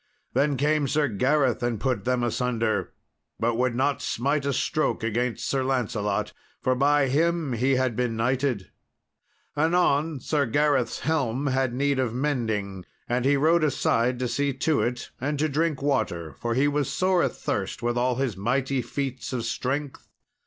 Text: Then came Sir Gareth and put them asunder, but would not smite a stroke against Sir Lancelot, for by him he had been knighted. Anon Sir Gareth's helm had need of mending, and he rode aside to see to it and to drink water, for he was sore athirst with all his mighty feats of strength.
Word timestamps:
Then 0.33 0.57
came 0.57 0.87
Sir 0.87 1.07
Gareth 1.07 1.61
and 1.61 1.79
put 1.79 2.05
them 2.05 2.23
asunder, 2.23 2.91
but 3.39 3.53
would 3.53 3.75
not 3.75 4.01
smite 4.01 4.47
a 4.47 4.51
stroke 4.51 5.03
against 5.03 5.45
Sir 5.47 5.63
Lancelot, 5.63 6.33
for 6.59 6.73
by 6.73 7.07
him 7.07 7.53
he 7.53 7.75
had 7.75 7.95
been 7.95 8.15
knighted. 8.15 8.71
Anon 9.55 10.19
Sir 10.19 10.47
Gareth's 10.47 11.01
helm 11.01 11.45
had 11.45 11.75
need 11.75 11.99
of 11.99 12.15
mending, 12.15 12.83
and 13.07 13.25
he 13.25 13.37
rode 13.37 13.63
aside 13.63 14.17
to 14.17 14.27
see 14.27 14.53
to 14.53 14.81
it 14.81 15.11
and 15.21 15.37
to 15.37 15.47
drink 15.47 15.83
water, 15.83 16.33
for 16.33 16.55
he 16.55 16.67
was 16.67 16.91
sore 16.91 17.21
athirst 17.21 17.83
with 17.83 17.95
all 17.95 18.15
his 18.15 18.35
mighty 18.35 18.81
feats 18.81 19.31
of 19.33 19.45
strength. 19.45 20.09